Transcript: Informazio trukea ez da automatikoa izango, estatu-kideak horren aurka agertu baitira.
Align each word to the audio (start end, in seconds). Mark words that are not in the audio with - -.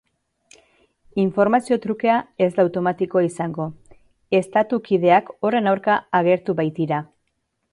Informazio 1.23 1.77
trukea 1.83 2.15
ez 2.45 2.47
da 2.55 2.65
automatikoa 2.67 3.23
izango, 3.27 3.67
estatu-kideak 4.39 5.31
horren 5.35 5.73
aurka 5.75 5.99
agertu 6.23 6.57
baitira. 6.63 7.05